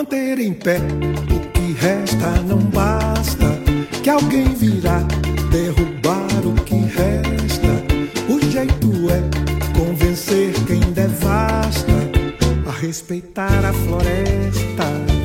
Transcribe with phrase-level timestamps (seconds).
[0.00, 0.78] Manter em pé
[1.30, 3.44] o que resta não basta.
[4.02, 5.02] Que alguém virá
[5.50, 7.68] derrubar o que resta.
[8.26, 11.92] O jeito é convencer quem devasta
[12.66, 15.19] a respeitar a floresta.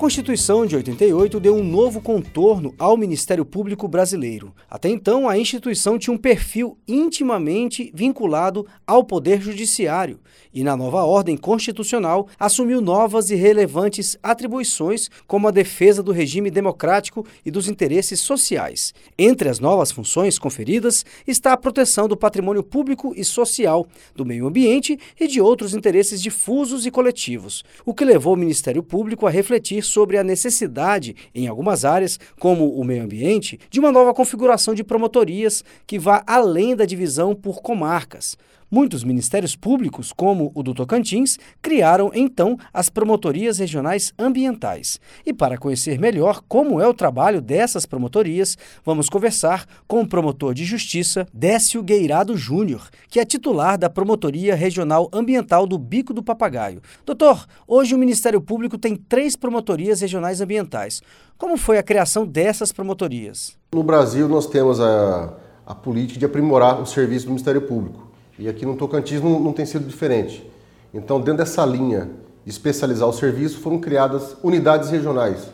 [0.00, 4.54] Constituição de 88 deu um novo contorno ao Ministério Público Brasileiro.
[4.66, 10.18] Até então, a instituição tinha um perfil intimamente vinculado ao Poder Judiciário
[10.54, 16.50] e, na nova ordem constitucional, assumiu novas e relevantes atribuições, como a defesa do regime
[16.50, 18.94] democrático e dos interesses sociais.
[19.18, 24.46] Entre as novas funções conferidas está a proteção do patrimônio público e social, do meio
[24.46, 29.30] ambiente e de outros interesses difusos e coletivos, o que levou o Ministério Público a
[29.30, 34.74] refletir sobre a necessidade, em algumas áreas, como o meio ambiente, de uma nova configuração
[34.74, 38.36] de promotorias que vá além da divisão por comarcas.
[38.70, 45.00] Muitos ministérios públicos, como o do Tocantins, criaram então as promotorias regionais ambientais.
[45.26, 50.54] E para conhecer melhor como é o trabalho dessas promotorias, vamos conversar com o promotor
[50.54, 56.22] de justiça Décio Gueirado Júnior, que é titular da Promotoria Regional Ambiental do Bico do
[56.22, 56.80] Papagaio.
[57.04, 61.02] Doutor, hoje o Ministério Público tem três promotorias regionais ambientais.
[61.36, 63.58] Como foi a criação dessas promotorias?
[63.74, 65.34] No Brasil, nós temos a,
[65.66, 68.09] a política de aprimorar o serviço do Ministério Público.
[68.40, 70.50] E aqui no Tocantins não, não tem sido diferente.
[70.94, 72.08] Então, dentro dessa linha
[72.42, 75.46] de especializar o serviço, foram criadas unidades regionais.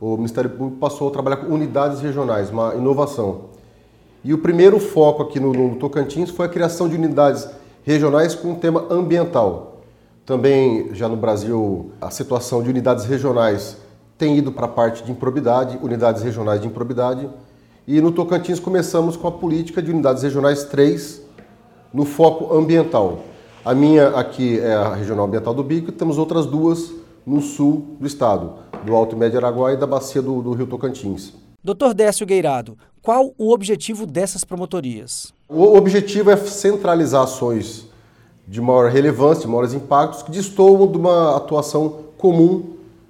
[0.00, 3.46] O Ministério Público passou a trabalhar com unidades regionais, uma inovação.
[4.22, 7.48] E o primeiro foco aqui no, no Tocantins foi a criação de unidades
[7.82, 9.80] regionais com o tema ambiental.
[10.24, 13.76] Também, já no Brasil, a situação de unidades regionais
[14.16, 17.28] tem ido para a parte de improbidade, unidades regionais de improbidade.
[17.88, 21.22] E no Tocantins começamos com a política de unidades regionais 3,
[21.92, 23.20] no foco ambiental.
[23.64, 26.92] A minha aqui é a Regional Ambiental do Bico temos outras duas
[27.26, 30.66] no sul do estado, do Alto e Médio Araguaia e da bacia do, do Rio
[30.66, 31.34] Tocantins.
[31.62, 35.32] Doutor Décio Gueirado, qual o objetivo dessas promotorias?
[35.48, 37.86] O objetivo é centralizar ações
[38.48, 42.62] de maior relevância, de maiores impactos, que destoam de uma atuação comum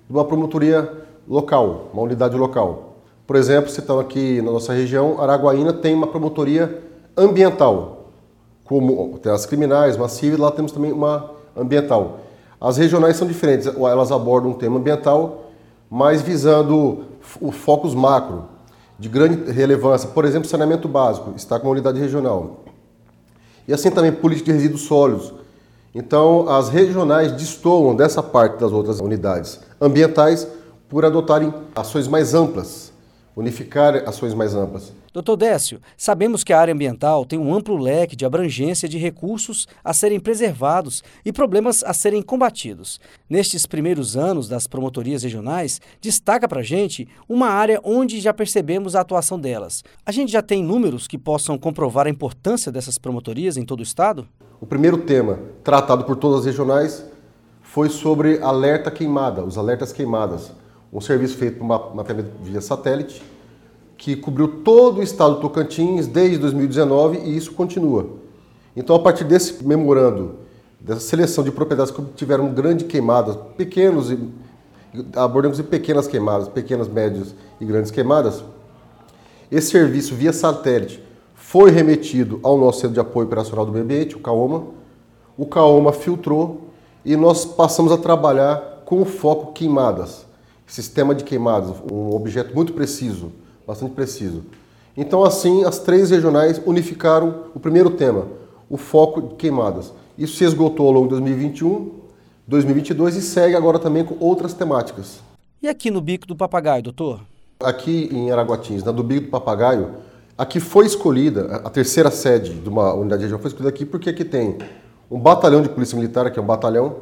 [0.08, 0.90] de uma promotoria
[1.28, 2.96] local, uma unidade local.
[3.26, 6.82] Por exemplo, citando aqui na nossa região, Araguaína tem uma promotoria
[7.16, 7.99] ambiental,
[8.70, 12.20] como tem as criminais, uma civil, lá temos também uma ambiental.
[12.60, 15.50] As regionais são diferentes, elas abordam um tema ambiental,
[15.90, 17.06] mas visando
[17.40, 18.44] o focos macro,
[18.96, 20.08] de grande relevância.
[20.10, 22.60] Por exemplo, saneamento básico, está com uma unidade regional.
[23.66, 25.34] E assim também política de resíduos sólidos.
[25.92, 30.46] Então, as regionais destoam dessa parte das outras unidades ambientais
[30.88, 32.92] por adotarem ações mais amplas,
[33.34, 34.92] unificar ações mais amplas.
[35.12, 39.66] Doutor Décio, sabemos que a área ambiental tem um amplo leque de abrangência de recursos
[39.82, 43.00] a serem preservados e problemas a serem combatidos.
[43.28, 48.94] Nestes primeiros anos das promotorias regionais, destaca para a gente uma área onde já percebemos
[48.94, 49.82] a atuação delas.
[50.06, 53.84] A gente já tem números que possam comprovar a importância dessas promotorias em todo o
[53.84, 54.28] estado?
[54.60, 57.04] O primeiro tema tratado por todas as regionais
[57.62, 60.52] foi sobre alerta queimada, os alertas queimadas.
[60.92, 62.04] Um serviço feito por uma
[62.42, 63.22] via satélite
[63.96, 68.08] que cobriu todo o estado do Tocantins desde 2019 e isso continua.
[68.74, 70.36] Então, a partir desse memorando,
[70.80, 74.18] dessa seleção de propriedades que tiveram grande queimadas, pequenos e
[75.14, 78.42] abordamos em pequenas queimadas, pequenas, médias e grandes queimadas,
[79.52, 81.02] esse serviço via satélite
[81.34, 84.64] foi remetido ao nosso Centro de Apoio Operacional do Meio Ambiente, o CAOMA.
[85.36, 86.68] O CAOMA filtrou
[87.04, 90.24] e nós passamos a trabalhar com o foco queimadas.
[90.70, 93.32] Sistema de queimadas, um objeto muito preciso,
[93.66, 94.44] bastante preciso.
[94.96, 98.28] Então, assim, as três regionais unificaram o primeiro tema,
[98.68, 99.92] o foco de queimadas.
[100.16, 101.90] Isso se esgotou ao longo de 2021,
[102.46, 105.18] 2022 e segue agora também com outras temáticas.
[105.60, 107.20] E aqui no Bico do Papagaio, doutor?
[107.58, 109.96] Aqui em Araguatins, na do Bico do Papagaio,
[110.38, 114.24] aqui foi escolhida, a terceira sede de uma unidade regional foi escolhida aqui porque aqui
[114.24, 114.56] tem
[115.10, 116.94] um batalhão de polícia militar, que é um batalhão,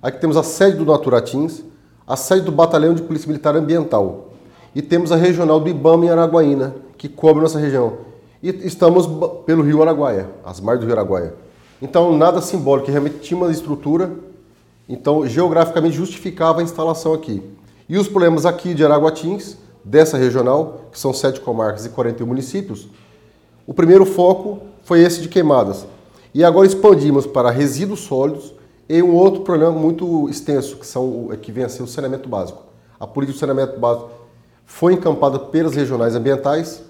[0.00, 1.68] aqui temos a sede do Naturatins,
[2.10, 4.30] a sede do batalhão de polícia militar ambiental,
[4.74, 7.98] e temos a regional do IBAMA em Araguaína, que cobre nossa região.
[8.42, 9.08] E estamos
[9.46, 11.34] pelo rio Araguaia, as margens do rio Araguaia.
[11.80, 14.10] Então, nada simbólico, realmente tinha uma estrutura,
[14.88, 17.44] então geograficamente justificava a instalação aqui.
[17.88, 22.88] E os problemas aqui de Araguatins, dessa regional, que são sete comarcas e 41 municípios,
[23.68, 25.86] o primeiro foco foi esse de queimadas.
[26.34, 28.52] E agora expandimos para resíduos sólidos
[28.92, 32.60] e um outro problema muito extenso, que, são, que vem a ser o saneamento básico.
[32.98, 34.10] A política de saneamento básico
[34.66, 36.82] foi encampada pelas regionais ambientais.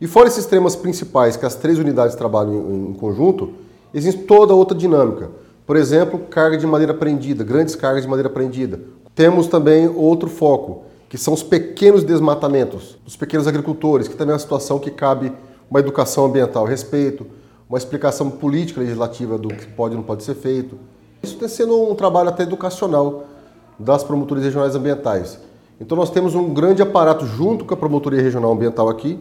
[0.00, 3.52] E fora esses temas principais, que as três unidades trabalham em, em conjunto,
[3.94, 5.30] existe toda outra dinâmica.
[5.64, 8.80] Por exemplo, carga de madeira prendida, grandes cargas de madeira prendida.
[9.14, 14.34] Temos também outro foco, que são os pequenos desmatamentos, dos pequenos agricultores, que também é
[14.34, 15.32] uma situação que cabe
[15.70, 17.24] uma educação ambiental a respeito,
[17.68, 20.76] uma explicação política legislativa do que pode e não pode ser feito.
[21.26, 23.24] Isso tem sido um trabalho até educacional
[23.76, 25.40] das promotorias regionais ambientais.
[25.80, 29.18] Então nós temos um grande aparato junto com a promotoria regional ambiental aqui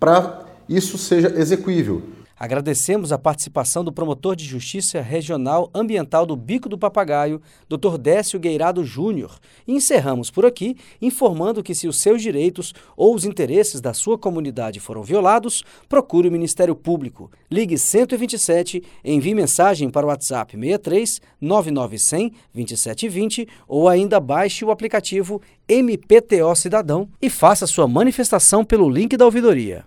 [0.00, 2.02] para isso seja execuível.
[2.38, 7.98] Agradecemos a participação do promotor de Justiça Regional Ambiental do Bico do Papagaio, Dr.
[7.98, 13.24] Décio Gueirado Júnior, e encerramos por aqui informando que se os seus direitos ou os
[13.24, 17.28] interesses da sua comunidade foram violados, procure o Ministério Público.
[17.50, 25.42] Ligue 127, envie mensagem para o WhatsApp 63 99100 2720 ou ainda baixe o aplicativo
[25.68, 29.84] MPTO Cidadão e faça sua manifestação pelo link da ouvidoria.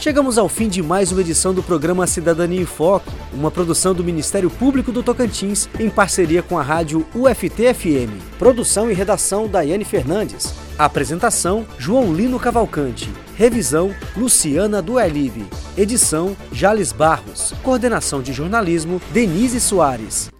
[0.00, 4.02] Chegamos ao fim de mais uma edição do programa Cidadania em Foco, uma produção do
[4.02, 8.10] Ministério Público do Tocantins em parceria com a rádio UFT-FM.
[8.38, 10.54] Produção e redação Daiane Fernandes.
[10.78, 13.12] Apresentação João Lino Cavalcante.
[13.36, 15.44] Revisão Luciana Duelib.
[15.76, 17.52] Edição Jales Barros.
[17.62, 20.30] Coordenação de jornalismo Denise Soares.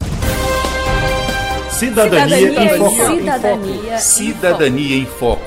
[1.69, 3.17] Cidadania, Cidadania em Foco.
[3.17, 5.40] Cidadania, Cidadania em Foco.